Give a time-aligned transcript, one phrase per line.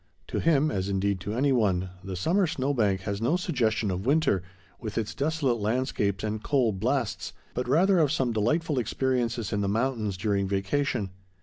[0.29, 4.03] To him, as, indeed, to any one, the summer snow bank has no suggestion of
[4.03, 4.41] winter,
[4.79, 9.69] with its desolate landscapes and cold blasts, but rather of some delightful experiences in the
[9.69, 11.11] mountains during vacation.